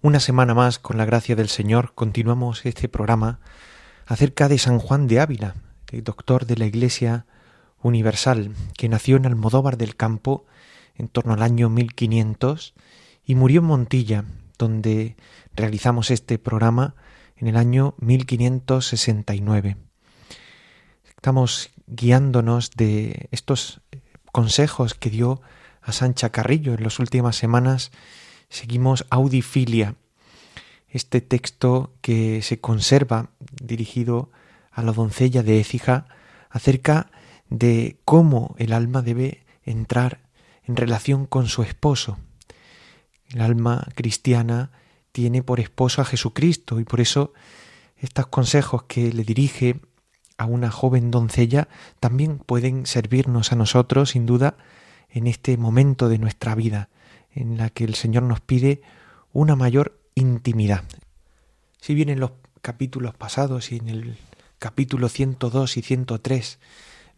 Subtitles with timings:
[0.00, 3.40] Una semana más, con la gracia del Señor, continuamos este programa
[4.06, 5.56] acerca de San Juan de Ávila,
[5.90, 7.26] el doctor de la Iglesia
[7.82, 10.46] Universal, que nació en Almodóvar del Campo
[10.94, 12.74] en torno al año 1500
[13.24, 14.24] y murió en Montilla,
[14.56, 15.16] donde
[15.56, 16.94] realizamos este programa
[17.36, 19.78] en el año 1569.
[21.08, 23.80] Estamos guiándonos de estos
[24.30, 25.42] consejos que dio
[25.82, 27.90] a Sancha Carrillo en las últimas semanas
[28.48, 29.94] seguimos Audifilia,
[30.88, 33.30] este texto que se conserva
[33.62, 34.30] dirigido
[34.72, 36.06] a la doncella de Écija
[36.50, 37.10] acerca
[37.50, 40.20] de cómo el alma debe entrar
[40.64, 42.18] en relación con su esposo.
[43.30, 44.70] El alma cristiana
[45.12, 47.32] tiene por esposo a Jesucristo y por eso
[47.96, 49.80] estos consejos que le dirige
[50.38, 51.68] a una joven doncella
[52.00, 54.56] también pueden servirnos a nosotros sin duda
[55.10, 56.88] en este momento de nuestra vida
[57.34, 58.82] en la que el Señor nos pide
[59.32, 60.84] una mayor intimidad.
[61.80, 64.18] Si bien en los capítulos pasados y en el
[64.58, 66.58] capítulo 102 y 103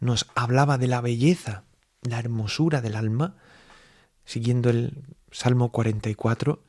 [0.00, 1.64] nos hablaba de la belleza,
[2.02, 3.36] la hermosura del alma,
[4.24, 6.62] siguiendo el Salmo 44,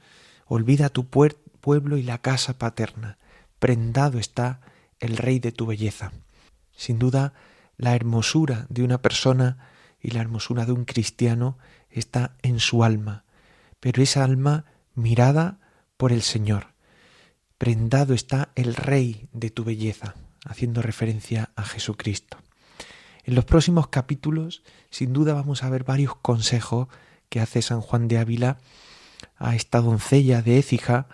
[0.45, 3.17] olvida tu pueblo y la casa paterna,
[3.59, 4.61] prendado está
[4.99, 6.11] el rey de tu belleza.
[6.75, 7.33] Sin duda,
[7.77, 9.57] la hermosura de una persona
[10.01, 11.57] y la hermosura de un cristiano
[11.89, 13.23] está en su alma,
[13.81, 14.63] pero esa alma
[14.95, 15.59] mirada
[15.97, 16.67] por el Señor.
[17.57, 20.15] Prendado está el Rey de tu belleza,
[20.45, 22.37] haciendo referencia a Jesucristo.
[23.23, 26.87] En los próximos capítulos, sin duda, vamos a ver varios consejos
[27.29, 28.57] que hace San Juan de Ávila
[29.37, 31.07] a esta doncella de Écija,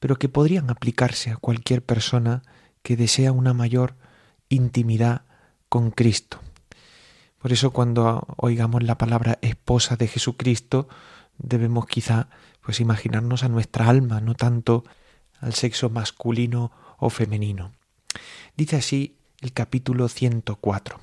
[0.00, 2.42] pero que podrían aplicarse a cualquier persona
[2.82, 3.96] que desea una mayor
[4.48, 5.22] intimidad
[5.68, 6.40] con Cristo.
[7.38, 10.88] Por eso cuando oigamos la palabra esposa de Jesucristo,
[11.38, 12.28] debemos quizá
[12.60, 14.84] pues imaginarnos a nuestra alma, no tanto
[15.40, 17.72] al sexo masculino o femenino.
[18.56, 20.98] Dice así el capítulo 104.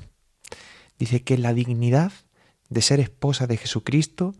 [0.99, 2.11] Dice que la dignidad
[2.69, 4.35] de ser esposa de Jesucristo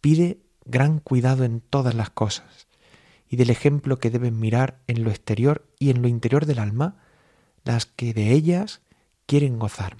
[0.00, 2.68] pide gran cuidado en todas las cosas
[3.28, 6.96] y del ejemplo que deben mirar en lo exterior y en lo interior del alma
[7.64, 8.82] las que de ellas
[9.26, 9.96] quieren gozar.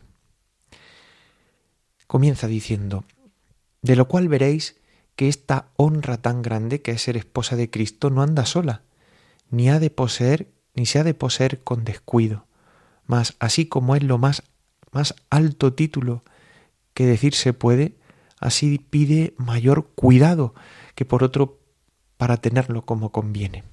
[2.06, 3.04] Comienza diciendo,
[3.80, 4.76] de lo cual veréis
[5.16, 8.82] que esta honra tan grande que es ser esposa de Cristo no anda sola,
[9.50, 12.46] ni ha de poseer, ni se ha de poseer con descuido,
[13.06, 14.42] mas así como es lo más,
[14.90, 16.24] más alto título
[16.94, 17.96] que decir se puede,
[18.40, 20.54] así pide mayor cuidado
[20.94, 21.60] que por otro
[22.16, 23.64] para tenerlo como conviene.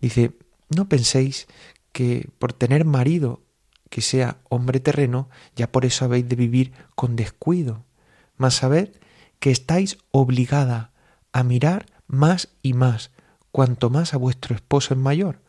[0.00, 0.32] Dice,
[0.74, 1.46] no penséis
[1.92, 3.42] que por tener marido
[3.90, 7.84] que sea hombre terreno, ya por eso habéis de vivir con descuido,
[8.36, 8.90] mas sabed
[9.38, 10.92] que estáis obligada
[11.32, 13.10] a mirar más y más,
[13.50, 15.40] cuanto más a vuestro esposo es mayor,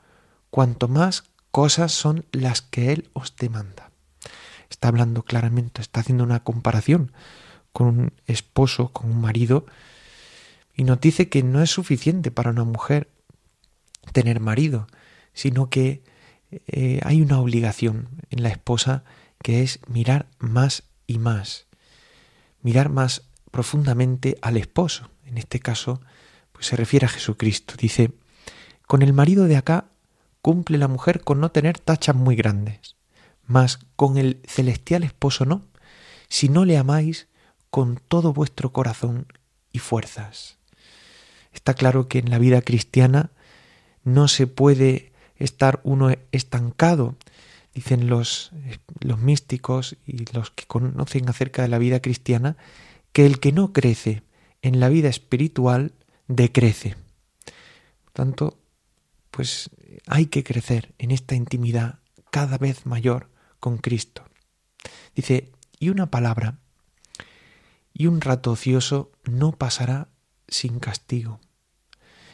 [0.50, 3.92] cuanto más cosas son las que él os demanda.
[4.70, 7.12] Está hablando claramente, está haciendo una comparación
[7.72, 9.66] con un esposo, con un marido,
[10.76, 13.10] y nos dice que no es suficiente para una mujer
[14.12, 14.88] tener marido,
[15.34, 16.04] sino que
[16.68, 19.04] eh, hay una obligación en la esposa
[19.42, 21.68] que es mirar más y más,
[22.62, 23.24] mirar más
[23.56, 25.10] profundamente al esposo.
[25.24, 26.02] En este caso,
[26.52, 27.76] pues se refiere a Jesucristo.
[27.78, 28.12] Dice,
[28.86, 29.86] con el marido de acá
[30.42, 32.98] cumple la mujer con no tener tachas muy grandes,
[33.48, 35.62] mas con el celestial esposo no,
[36.28, 37.30] si no le amáis
[37.70, 39.26] con todo vuestro corazón
[39.72, 40.58] y fuerzas.
[41.54, 43.32] Está claro que en la vida cristiana
[44.04, 47.16] no se puede estar uno estancado,
[47.74, 48.52] dicen los,
[49.00, 52.58] los místicos y los que conocen acerca de la vida cristiana,
[53.16, 54.24] que el que no crece
[54.62, 55.94] en la vida espiritual
[56.28, 56.98] decrece.
[58.04, 58.60] Por tanto,
[59.32, 59.70] pues
[60.06, 63.30] hay que crecer en esta intimidad cada vez mayor
[63.62, 64.26] con Cristo.
[65.16, 66.60] Dice, y una palabra
[67.94, 70.10] y un rato ocioso no pasará
[70.50, 71.40] sin castigo.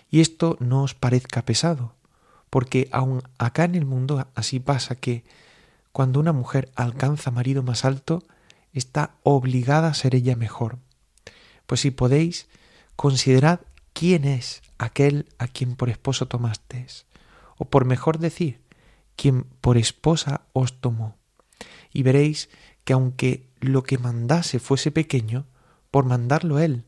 [0.09, 1.93] Y esto no os parezca pesado,
[2.49, 5.25] porque aun acá en el mundo así pasa que
[5.91, 8.23] cuando una mujer alcanza marido más alto,
[8.73, 10.79] está obligada a ser ella mejor.
[11.65, 12.47] Pues si podéis,
[12.95, 13.61] considerad
[13.93, 17.05] quién es aquel a quien por esposo tomasteis,
[17.57, 18.61] o por mejor decir,
[19.15, 21.17] quien por esposa os tomó.
[21.93, 22.49] Y veréis
[22.83, 25.45] que aunque lo que mandase fuese pequeño,
[25.91, 26.85] por mandarlo él,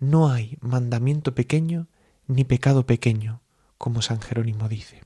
[0.00, 1.88] no hay mandamiento pequeño
[2.26, 3.40] ni pecado pequeño,
[3.78, 5.02] como San Jerónimo dice.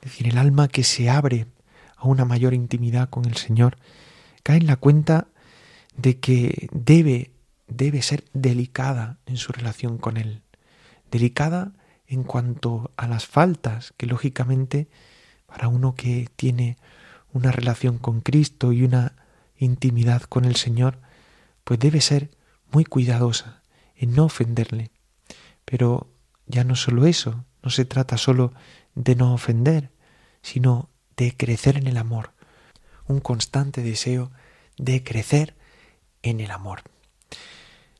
[0.00, 1.46] Es decir, el alma que se abre
[1.96, 3.78] a una mayor intimidad con el Señor
[4.46, 5.26] cae en la cuenta
[5.96, 7.32] de que debe,
[7.66, 10.42] debe ser delicada en su relación con Él.
[11.10, 11.72] Delicada
[12.06, 14.86] en cuanto a las faltas que lógicamente
[15.46, 16.78] para uno que tiene
[17.32, 19.16] una relación con Cristo y una
[19.56, 21.00] intimidad con el Señor,
[21.64, 22.30] pues debe ser
[22.70, 23.62] muy cuidadosa
[23.96, 24.92] en no ofenderle.
[25.64, 26.08] Pero
[26.46, 28.52] ya no solo eso, no se trata solo
[28.94, 29.90] de no ofender,
[30.40, 32.35] sino de crecer en el amor,
[33.08, 34.30] un constante deseo
[34.76, 35.54] de crecer
[36.22, 36.82] en el amor.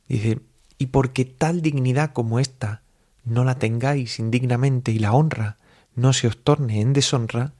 [0.07, 0.39] Dice,
[0.77, 2.81] y porque tal dignidad como esta
[3.23, 5.57] no la tengáis indignamente y la honra
[5.95, 7.53] no se os torne en deshonra,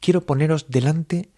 [0.00, 1.30] quiero poneros delante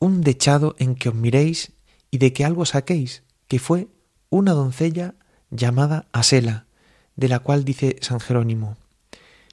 [0.00, 1.72] un dechado en que os miréis
[2.10, 3.88] y de que algo saquéis, que fue
[4.30, 5.14] una doncella
[5.50, 6.66] llamada Asela,
[7.16, 8.76] de la cual dice San Jerónimo,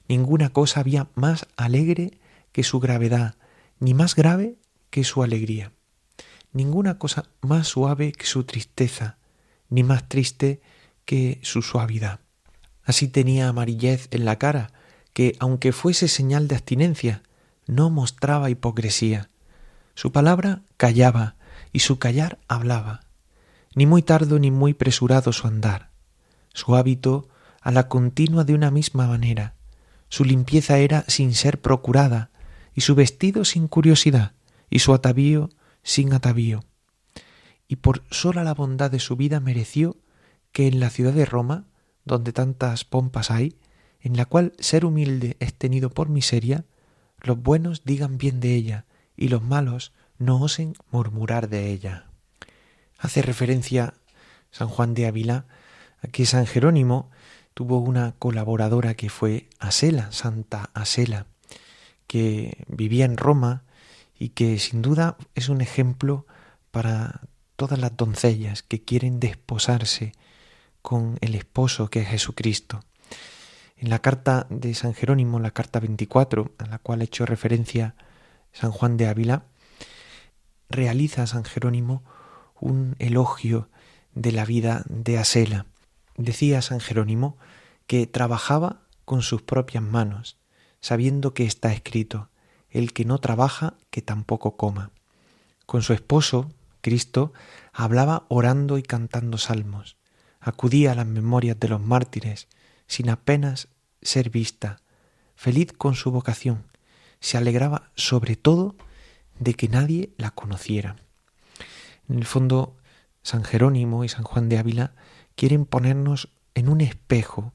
[0.08, 2.18] ninguna cosa había más alegre
[2.52, 3.34] que su gravedad,
[3.80, 4.56] ni más grave
[4.92, 5.72] que su alegría,
[6.52, 9.16] ninguna cosa más suave que su tristeza,
[9.70, 10.60] ni más triste
[11.06, 12.20] que su suavidad.
[12.84, 14.70] Así tenía amarillez en la cara,
[15.14, 17.22] que, aunque fuese señal de abstinencia,
[17.66, 19.30] no mostraba hipocresía.
[19.94, 21.36] Su palabra callaba,
[21.72, 23.00] y su callar hablaba.
[23.74, 25.90] Ni muy tardo ni muy presurado su andar.
[26.52, 27.30] Su hábito
[27.62, 29.54] a la continua de una misma manera.
[30.10, 32.30] Su limpieza era sin ser procurada,
[32.74, 34.32] y su vestido sin curiosidad,
[34.72, 35.50] y su atavío
[35.82, 36.64] sin atavío.
[37.68, 39.98] Y por sola la bondad de su vida mereció
[40.50, 41.66] que en la ciudad de Roma,
[42.06, 43.54] donde tantas pompas hay,
[44.00, 46.64] en la cual ser humilde es tenido por miseria,
[47.20, 52.06] los buenos digan bien de ella, y los malos no osen murmurar de ella.
[52.98, 53.92] Hace referencia
[54.50, 55.44] San Juan de Ávila
[56.02, 57.10] a que San Jerónimo
[57.52, 61.26] tuvo una colaboradora que fue Asela, Santa Asela,
[62.06, 63.64] que vivía en Roma
[64.22, 66.26] y que sin duda es un ejemplo
[66.70, 67.22] para
[67.56, 70.12] todas las doncellas que quieren desposarse
[70.80, 72.84] con el esposo que es Jesucristo.
[73.76, 77.96] En la carta de San Jerónimo, la carta 24, a la cual hecho referencia
[78.52, 79.42] San Juan de Ávila,
[80.70, 82.04] realiza San Jerónimo
[82.60, 83.70] un elogio
[84.14, 85.66] de la vida de Asela.
[86.16, 87.38] Decía San Jerónimo
[87.88, 90.38] que trabajaba con sus propias manos,
[90.80, 92.28] sabiendo que está escrito,
[92.72, 94.90] el que no trabaja, que tampoco coma.
[95.66, 97.32] Con su esposo, Cristo,
[97.72, 99.96] hablaba orando y cantando salmos,
[100.40, 102.48] acudía a las memorias de los mártires,
[102.86, 103.68] sin apenas
[104.00, 104.80] ser vista,
[105.36, 106.64] feliz con su vocación,
[107.20, 108.74] se alegraba sobre todo
[109.38, 110.96] de que nadie la conociera.
[112.08, 112.76] En el fondo,
[113.22, 114.94] San Jerónimo y San Juan de Ávila
[115.36, 117.52] quieren ponernos en un espejo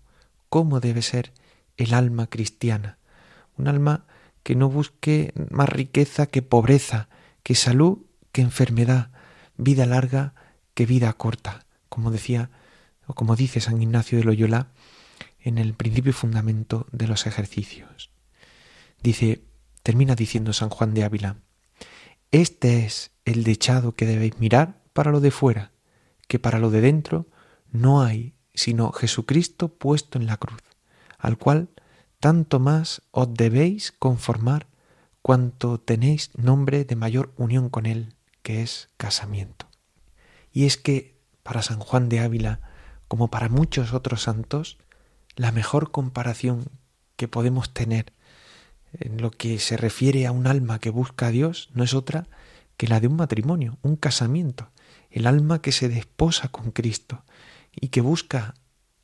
[0.49, 1.33] cómo debe ser
[1.75, 2.97] el alma cristiana,
[3.57, 4.05] un alma
[4.47, 7.09] que no busque más riqueza que pobreza,
[7.43, 9.11] que salud que enfermedad,
[9.57, 10.35] vida larga
[10.73, 12.49] que vida corta, como decía
[13.07, 14.71] o como dice San Ignacio de Loyola
[15.41, 18.09] en el principio y fundamento de los ejercicios.
[19.03, 19.43] Dice,
[19.83, 21.35] termina diciendo San Juan de Ávila,
[22.31, 25.73] este es el dechado que debéis mirar para lo de fuera,
[26.29, 27.27] que para lo de dentro
[27.69, 30.63] no hay sino Jesucristo puesto en la cruz,
[31.17, 31.67] al cual
[32.19, 34.67] tanto más os debéis conformar
[35.21, 39.67] cuanto tenéis nombre de mayor unión con Él, que es casamiento.
[40.51, 42.61] Y es que para San Juan de Ávila,
[43.07, 44.77] como para muchos otros santos,
[45.35, 46.65] la mejor comparación
[47.15, 48.13] que podemos tener
[48.93, 52.27] en lo que se refiere a un alma que busca a Dios no es otra
[52.77, 54.71] que la de un matrimonio, un casamiento,
[55.11, 57.23] el alma que se desposa con Cristo
[57.71, 58.55] y que busca,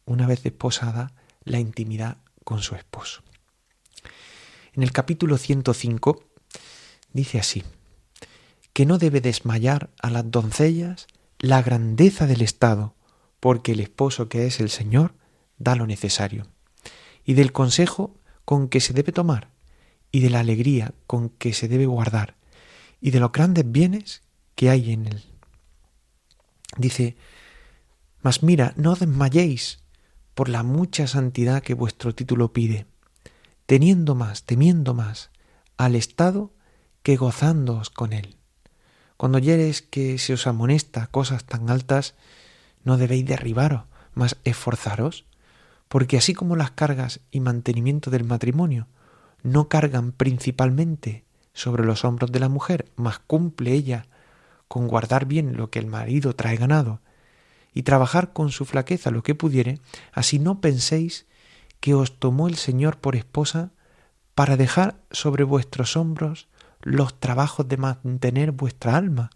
[0.05, 1.11] una vez desposada,
[1.43, 3.23] la intimidad con su esposo.
[4.73, 6.23] En el capítulo 105
[7.11, 7.63] dice así,
[8.73, 11.07] que no debe desmayar a las doncellas
[11.39, 12.95] la grandeza del Estado,
[13.39, 15.13] porque el esposo que es el Señor
[15.57, 16.47] da lo necesario,
[17.23, 19.49] y del consejo con que se debe tomar,
[20.11, 22.35] y de la alegría con que se debe guardar,
[22.99, 24.23] y de los grandes bienes
[24.55, 25.23] que hay en él.
[26.77, 27.15] Dice,
[28.21, 29.82] mas mira, no desmayéis
[30.35, 32.85] por la mucha santidad que vuestro título pide,
[33.65, 35.29] teniendo más, temiendo más
[35.77, 36.51] al Estado
[37.01, 38.37] que gozándoos con él.
[39.17, 42.15] Cuando oyeres que se os amonesta cosas tan altas,
[42.83, 45.25] no debéis derribaros, mas esforzaros
[45.93, 48.87] porque así como las cargas y mantenimiento del matrimonio
[49.43, 51.23] no cargan principalmente
[51.53, 54.07] sobre los hombros de la mujer, mas cumple ella
[54.67, 56.99] con guardar bien lo que el marido trae ganado
[57.73, 59.79] y trabajar con su flaqueza lo que pudiere,
[60.11, 61.25] así no penséis
[61.79, 63.71] que os tomó el Señor por esposa
[64.35, 66.47] para dejar sobre vuestros hombros
[66.81, 69.29] los trabajos de mantener vuestra alma,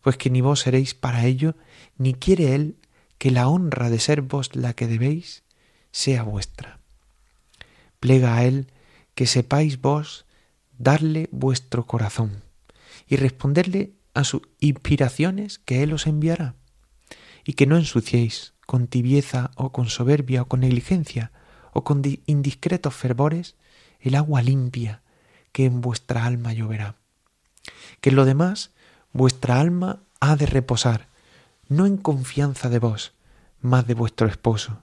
[0.00, 1.54] pues que ni vos seréis para ello,
[1.96, 2.76] ni quiere Él
[3.18, 5.42] que la honra de ser vos la que debéis
[5.90, 6.78] sea vuestra.
[8.00, 8.72] Plega a Él
[9.14, 10.26] que sepáis vos
[10.78, 12.42] darle vuestro corazón
[13.08, 16.54] y responderle a sus inspiraciones que Él os enviará,
[17.48, 21.32] y que no ensuciéis con tibieza o con soberbia o con negligencia
[21.72, 23.56] o con indiscretos fervores
[24.00, 25.00] el agua limpia
[25.50, 26.96] que en vuestra alma lloverá.
[28.02, 28.72] Que en lo demás
[29.14, 31.08] vuestra alma ha de reposar,
[31.68, 33.14] no en confianza de vos,
[33.62, 34.82] mas de vuestro esposo,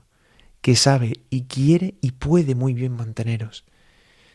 [0.60, 3.64] que sabe y quiere y puede muy bien manteneros,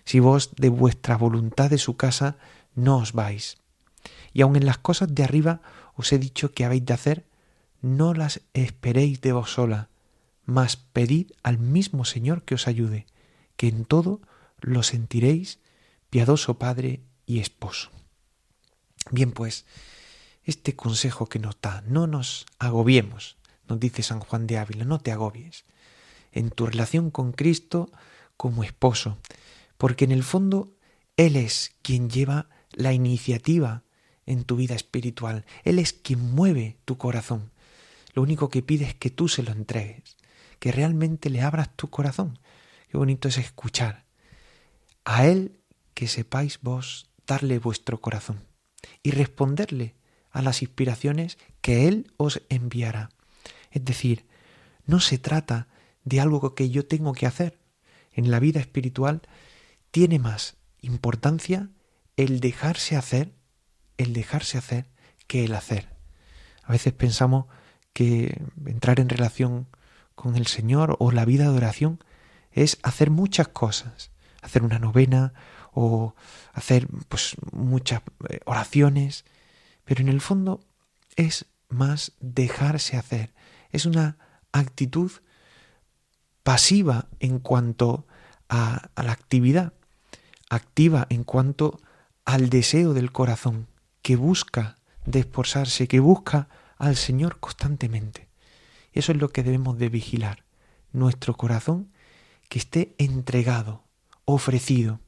[0.06, 2.38] si vos de vuestra voluntad de su casa
[2.76, 3.58] no os vais.
[4.32, 5.60] Y aun en las cosas de arriba
[5.96, 7.26] os he dicho que habéis de hacer,
[7.82, 9.90] no las esperéis de vos sola,
[10.46, 13.06] mas pedid al mismo Señor que os ayude,
[13.58, 14.22] que en todo
[14.60, 15.60] lo sentiréis,
[16.10, 17.90] piadoso Padre y Esposo.
[19.10, 19.66] Bien, pues,
[20.44, 25.00] este consejo que nos da, no nos agobiemos, nos dice San Juan de Ávila, no
[25.00, 25.66] te agobies
[26.32, 27.92] en tu relación con Cristo
[28.38, 29.18] como esposo,
[29.78, 30.74] porque en el fondo
[31.18, 33.84] Él es quien lleva la iniciativa
[34.26, 37.52] en tu vida espiritual, Él es quien mueve tu corazón.
[38.13, 40.18] Lo único que pide es que tú se lo entregues,
[40.60, 42.39] que realmente le abras tu corazón.
[42.89, 44.06] Qué bonito es escuchar.
[45.06, 45.60] A Él
[45.94, 48.46] que sepáis vos darle vuestro corazón
[49.03, 49.96] y responderle
[50.32, 53.10] a las inspiraciones que Él os enviará.
[53.72, 54.25] Es decir,
[54.86, 55.68] no se trata
[56.03, 57.60] de algo que yo tengo que hacer.
[58.12, 59.22] En la vida espiritual
[59.91, 61.70] tiene más importancia
[62.18, 63.34] el dejarse hacer,
[63.98, 64.88] el dejarse hacer
[65.27, 65.89] que el hacer.
[66.63, 67.46] A veces pensamos
[67.93, 69.67] que entrar en relación
[70.15, 72.00] con el Señor o la vida de oración
[72.51, 75.33] es hacer muchas cosas, hacer una novena
[75.74, 76.15] o
[76.53, 79.25] hacer pues muchas eh, oraciones,
[79.86, 80.62] pero en el fondo
[81.15, 83.33] es más dejarse hacer,
[83.71, 84.17] es una
[84.51, 85.12] actitud
[86.43, 88.05] pasiva en cuanto
[88.50, 89.74] a, la actividad,
[90.50, 91.79] activa en cuanto
[92.25, 93.67] al deseo del corazón,
[94.01, 96.50] que busca desposarse, que busca
[96.82, 98.28] al Señor constantemente.
[98.92, 100.44] Eso es lo que debemos de vigilar,
[100.92, 101.94] nuestro corazón
[102.50, 103.84] que esté entregado,
[104.26, 105.00] ofrecido,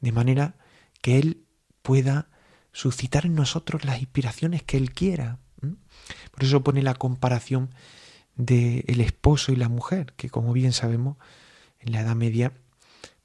[0.00, 0.56] de manera
[1.00, 1.44] que Él
[1.82, 2.28] pueda
[2.72, 5.38] suscitar en nosotros las inspiraciones que Él quiera.
[6.30, 7.70] Por eso pone la comparación
[8.36, 11.16] del el esposo y la mujer, que como bien sabemos,
[11.80, 12.52] en la Edad Media,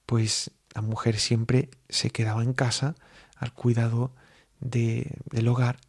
[0.06, 2.96] pues la mujer siempre se quedaba en casa
[3.36, 4.16] al cuidado
[4.62, 5.80] de, del hogar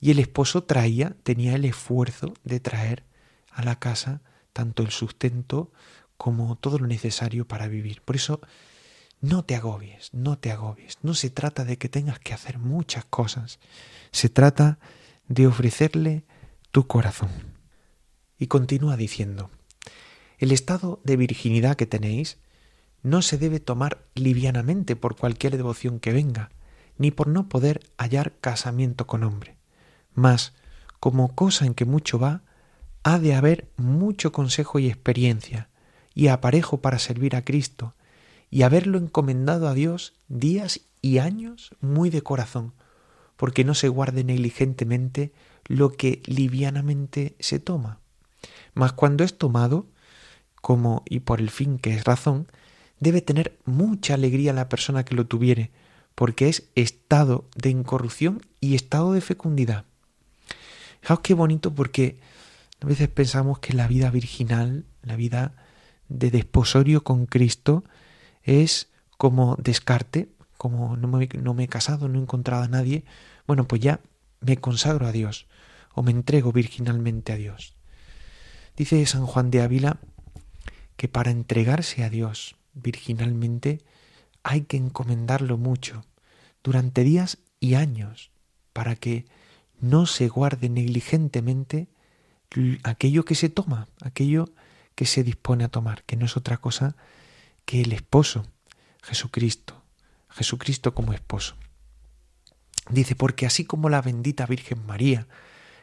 [0.00, 3.04] y el esposo traía, tenía el esfuerzo de traer
[3.50, 4.22] a la casa
[4.52, 5.72] tanto el sustento
[6.16, 8.02] como todo lo necesario para vivir.
[8.02, 8.40] Por eso
[9.20, 10.98] no te agobies, no te agobies.
[11.02, 13.58] No se trata de que tengas que hacer muchas cosas.
[14.12, 14.78] Se trata
[15.28, 16.24] de ofrecerle
[16.70, 17.30] tu corazón.
[18.38, 19.50] Y continúa diciendo,
[20.38, 22.38] el estado de virginidad que tenéis
[23.02, 26.50] no se debe tomar livianamente por cualquier devoción que venga,
[26.98, 29.55] ni por no poder hallar casamiento con hombre.
[30.16, 30.54] Mas,
[30.98, 32.42] como cosa en que mucho va,
[33.04, 35.68] ha de haber mucho consejo y experiencia,
[36.14, 37.94] y aparejo para servir a Cristo,
[38.50, 42.72] y haberlo encomendado a Dios días y años muy de corazón,
[43.36, 45.32] porque no se guarde negligentemente
[45.66, 48.00] lo que livianamente se toma.
[48.72, 49.86] Mas cuando es tomado,
[50.62, 52.46] como y por el fin que es razón,
[53.00, 55.70] debe tener mucha alegría la persona que lo tuviere,
[56.14, 59.84] porque es estado de incorrupción y estado de fecundidad.
[61.06, 62.18] Fijaos qué bonito porque
[62.80, 65.54] a veces pensamos que la vida virginal, la vida
[66.08, 67.84] de desposorio con Cristo,
[68.42, 73.04] es como descarte, como no me, no me he casado, no he encontrado a nadie,
[73.46, 74.00] bueno, pues ya
[74.40, 75.46] me consagro a Dios
[75.94, 77.76] o me entrego virginalmente a Dios.
[78.76, 80.00] Dice San Juan de Ávila
[80.96, 83.80] que para entregarse a Dios virginalmente
[84.42, 86.04] hay que encomendarlo mucho,
[86.64, 88.32] durante días y años,
[88.72, 89.26] para que
[89.80, 91.88] no se guarde negligentemente
[92.82, 94.48] aquello que se toma, aquello
[94.94, 96.96] que se dispone a tomar, que no es otra cosa
[97.64, 98.46] que el esposo,
[99.02, 99.82] Jesucristo,
[100.30, 101.56] Jesucristo como esposo.
[102.88, 105.26] Dice, porque así como la bendita Virgen María,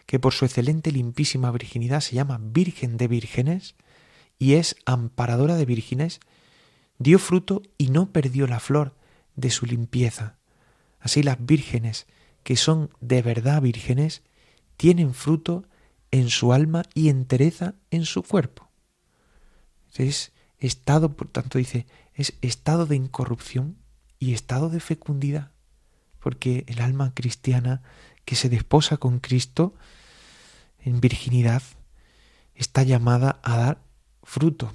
[0.05, 3.75] que por su excelente limpísima virginidad se llama Virgen de Vírgenes,
[4.39, 6.19] y es amparadora de vírgenes,
[6.97, 8.95] dio fruto y no perdió la flor
[9.35, 10.38] de su limpieza.
[11.00, 12.07] Así las vírgenes,
[12.43, 14.21] que son de verdad vírgenes,
[14.77, 15.65] tienen fruto
[16.12, 18.69] en su alma y entereza en su cuerpo.
[19.95, 23.77] Es estado, por tanto dice, es estado de incorrupción
[24.19, 25.51] y estado de fecundidad,
[26.19, 27.81] porque el alma cristiana
[28.25, 29.75] que se desposa con Cristo
[30.79, 31.63] en virginidad
[32.55, 33.81] está llamada a dar
[34.23, 34.71] fruto,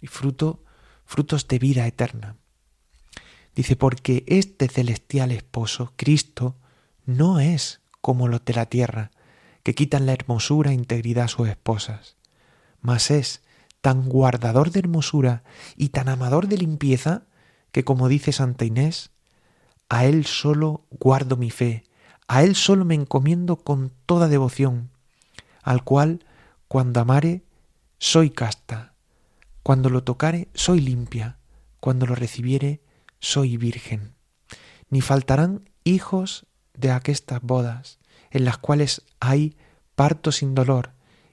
[0.00, 0.62] y fruto,
[1.04, 2.36] frutos de vida eterna.
[3.54, 6.56] Dice, porque este celestial esposo, Cristo,
[7.06, 9.10] no es como los de la tierra,
[9.62, 12.16] que quitan la hermosura e integridad a sus esposas,
[12.80, 13.42] mas es
[13.80, 15.42] tan guardador de hermosura
[15.76, 17.22] y tan amador de limpieza,
[17.72, 19.10] que como dice Santa Inés,
[19.88, 21.84] a Él solo guardo mi fe,
[22.28, 24.90] a Él solo me encomiendo con toda devoción,
[25.62, 26.24] al cual,
[26.68, 27.44] cuando amare,
[27.98, 28.94] soy casta,
[29.62, 31.38] cuando lo tocare, soy limpia,
[31.80, 32.80] cuando lo recibiere,
[33.20, 34.14] soy virgen.
[34.90, 36.46] Ni faltarán hijos
[36.76, 37.98] de aquestas bodas,
[38.30, 39.56] en las cuales hay
[39.94, 40.92] parto sin dolor,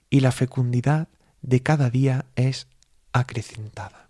[0.09, 1.07] y la fecundidad
[1.41, 2.67] de cada día es
[3.11, 4.09] acrecentada.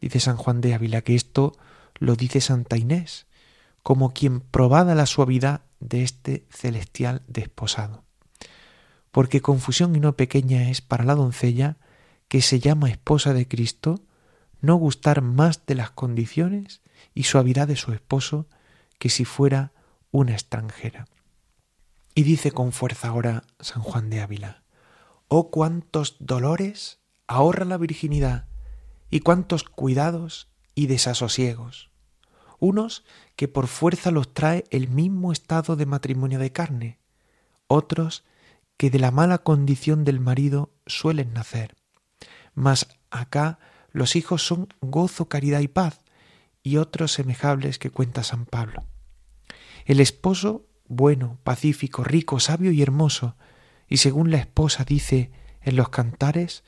[0.00, 1.52] Dice San Juan de Ávila que esto
[1.98, 3.26] lo dice Santa Inés,
[3.82, 8.04] como quien probada la suavidad de este celestial desposado.
[9.10, 11.76] Porque confusión y no pequeña es para la doncella
[12.28, 14.02] que se llama esposa de Cristo
[14.60, 16.82] no gustar más de las condiciones
[17.14, 18.46] y suavidad de su esposo
[18.98, 19.72] que si fuera
[20.10, 21.06] una extranjera.
[22.14, 24.62] Y dice con fuerza ahora San Juan de Ávila,
[25.28, 28.46] oh cuántos dolores ahorra la virginidad
[29.10, 31.90] y cuántos cuidados y desasosiegos
[32.60, 36.98] unos que por fuerza los trae el mismo estado de matrimonio de carne,
[37.66, 38.22] otros
[38.76, 41.74] que de la mala condición del marido suelen nacer.
[42.54, 43.58] Mas acá
[43.90, 46.00] los hijos son gozo, caridad y paz,
[46.62, 48.84] y otros semejables que cuenta San Pablo.
[49.90, 53.34] El esposo bueno, pacífico, rico, sabio y hermoso,
[53.88, 56.62] y según la esposa dice en los cantares,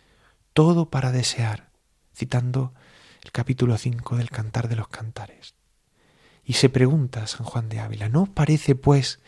[0.54, 1.70] todo para desear,
[2.12, 2.74] citando
[3.22, 5.54] el capítulo 5 del Cantar de los Cantares.
[6.42, 9.20] Y se pregunta San Juan de Ávila, ¿no parece, pues,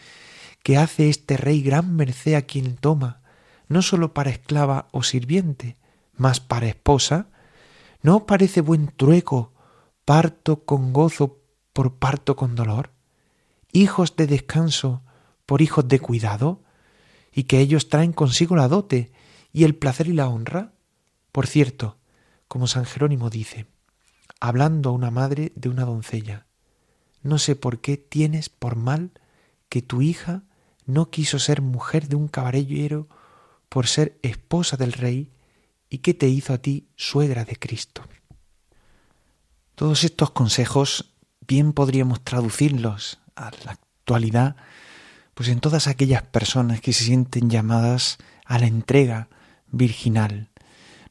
[0.65, 3.23] que hace este rey gran merced a quien toma,
[3.69, 5.77] no sólo para esclava o sirviente,
[6.17, 7.29] mas para esposa?
[8.03, 9.53] ¿No parece buen trueco
[10.05, 11.39] parto con gozo
[11.73, 12.94] por parto con dolor?
[13.77, 15.03] ¿Hijos de descanso
[15.47, 16.63] por hijos de cuidado?
[17.33, 19.11] ¿Y que ellos traen consigo la dote
[19.53, 20.75] y el placer y la honra?
[21.33, 21.99] Por cierto,
[22.47, 23.67] como San Jerónimo dice,
[24.39, 26.47] hablando a una madre de una doncella,
[27.25, 29.11] no sé por qué tienes por mal
[29.69, 30.45] que tu hija
[30.87, 33.09] no quiso ser mujer de un caballero
[33.69, 35.33] por ser esposa del rey
[35.91, 38.05] y que te hizo a ti suegra de Cristo.
[39.75, 44.57] Todos estos consejos bien podríamos traducirlos a la actualidad,
[45.35, 49.29] pues en todas aquellas personas que se sienten llamadas a la entrega
[49.69, 50.51] virginal,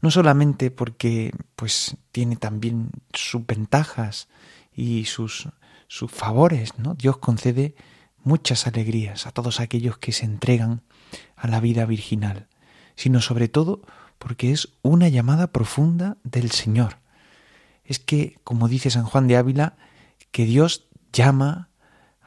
[0.01, 4.27] no solamente porque pues tiene también sus ventajas
[4.73, 5.47] y sus
[5.93, 6.95] sus favores, ¿no?
[6.95, 7.75] Dios concede
[8.23, 10.81] muchas alegrías a todos aquellos que se entregan
[11.35, 12.47] a la vida virginal,
[12.95, 13.83] sino sobre todo
[14.17, 16.97] porque es una llamada profunda del Señor.
[17.83, 19.75] Es que, como dice San Juan de Ávila,
[20.31, 21.69] que Dios llama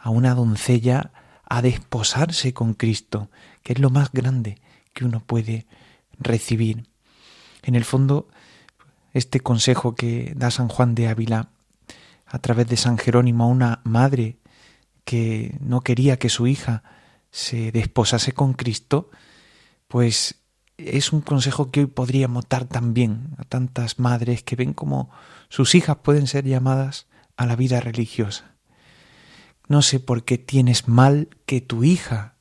[0.06, 1.10] a una doncella
[1.48, 3.28] a desposarse con Cristo,
[3.64, 4.60] que es lo más grande
[4.92, 5.66] que uno puede
[6.16, 6.88] recibir.
[7.64, 8.28] En el fondo,
[9.14, 11.48] este consejo que da San Juan de Ávila
[12.24, 14.38] a través de San Jerónimo a una madre
[15.04, 16.84] que no quería que su hija
[17.32, 19.10] se desposase con Cristo,
[19.88, 20.36] pues
[20.76, 25.10] es un consejo que hoy podríamos dar también a tantas madres que ven como
[25.48, 28.55] sus hijas pueden ser llamadas a la vida religiosa.
[29.68, 32.34] No sé por qué tienes mal que tu hija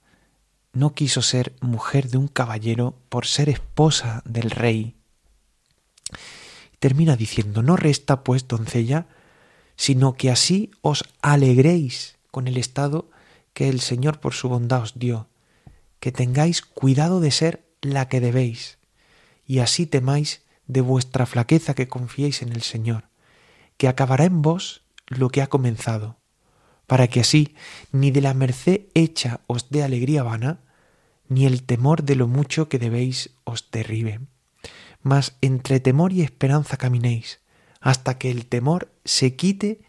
[0.74, 4.96] no quiso ser mujer de un caballero por ser esposa del rey.
[6.80, 9.08] Termina diciendo, no resta pues, doncella,
[9.76, 13.10] sino que así os alegréis con el estado
[13.54, 15.30] que el Señor por su bondad os dio,
[16.00, 18.78] que tengáis cuidado de ser la que debéis,
[19.48, 23.06] y así temáis de vuestra flaqueza que confiéis en el Señor,
[23.78, 26.18] que acabará en vos lo que ha comenzado,
[26.88, 27.56] para que así
[27.91, 30.60] ni de la merced hecha os dé alegría vana,
[31.28, 34.21] ni el temor de lo mucho que debéis os derribe.
[35.02, 37.39] Mas entre temor y esperanza caminéis,
[37.82, 39.82] hasta que el temor se quite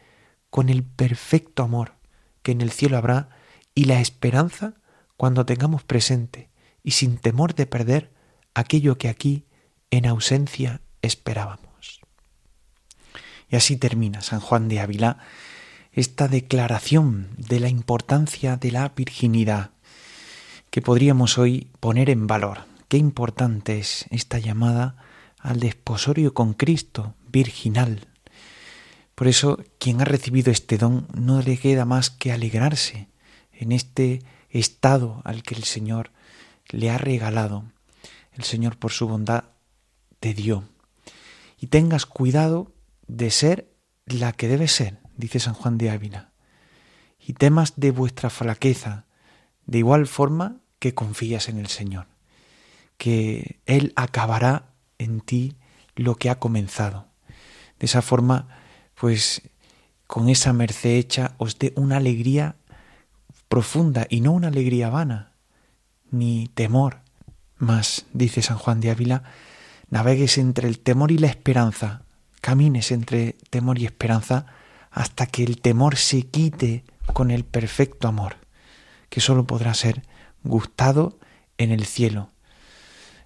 [0.51, 1.95] con el perfecto amor
[2.43, 3.31] que en el cielo habrá
[3.75, 4.75] y la esperanza
[5.17, 6.49] cuando tengamos presente
[6.83, 8.13] y sin temor de perder
[8.55, 9.47] aquello que aquí
[9.91, 12.01] en ausencia esperábamos.
[13.51, 15.19] Y así termina San Juan de Ávila
[15.97, 19.71] esta declaración de la importancia de la virginidad
[20.71, 22.67] que podríamos hoy poner en valor.
[22.89, 24.97] Qué importante es esta llamada
[25.39, 28.09] al desposorio con Cristo, virginal.
[29.15, 33.09] Por eso, quien ha recibido este don no le queda más que alegrarse
[33.53, 36.11] en este estado al que el Señor
[36.69, 37.65] le ha regalado.
[38.35, 39.45] El Señor por su bondad
[40.21, 40.65] te dio.
[41.59, 42.71] Y tengas cuidado
[43.07, 43.73] de ser
[44.05, 46.31] la que debe ser, dice San Juan de Ávila.
[47.19, 49.05] Y temas de vuestra flaqueza,
[49.67, 52.07] de igual forma que confías en el Señor,
[52.99, 55.57] que Él acabará en ti
[55.97, 57.09] lo que ha comenzado.
[57.79, 58.49] De esa forma,
[58.95, 59.43] pues
[60.07, 62.57] con esa merced hecha os dé una alegría
[63.49, 65.33] profunda y no una alegría vana,
[66.11, 67.01] ni temor.
[67.59, 69.25] Mas, dice San Juan de Ávila,
[69.91, 72.03] navegues entre el temor y la esperanza,
[72.41, 74.47] camines entre temor y esperanza
[74.97, 76.83] hasta que el temor se quite
[77.13, 78.39] con el perfecto amor,
[79.11, 80.03] que sólo podrá ser
[80.43, 81.19] gustado
[81.59, 82.31] en el cielo,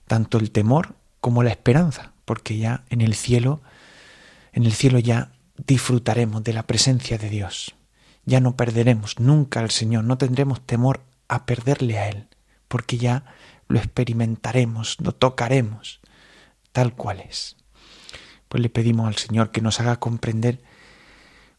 [0.08, 3.62] tanto el temor como la esperanza, porque ya en el cielo,
[4.52, 5.30] en el cielo ya
[5.64, 7.76] disfrutaremos de la presencia de Dios.
[8.24, 12.26] Ya no perderemos nunca al Señor, no tendremos temor a perderle a Él,
[12.66, 13.26] porque ya
[13.68, 16.00] lo experimentaremos, lo tocaremos,
[16.72, 17.56] tal cual es.
[18.48, 20.60] Pues le pedimos al Señor que nos haga comprender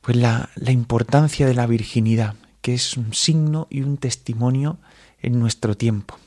[0.02, 4.80] pues la, la importancia de la virginidad, que es un signo y un testimonio
[5.22, 6.18] en nuestro tiempo,